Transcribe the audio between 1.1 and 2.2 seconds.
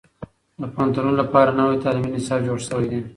لپاره نوی تعليمي